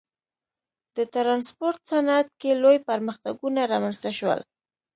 د 0.95 0.97
ټرانسپورت 1.13 1.79
صنعت 1.89 2.27
کې 2.41 2.51
لوی 2.61 2.77
پرمختګونه 2.89 3.61
رامنځته 3.73 4.11
شول. 4.19 4.39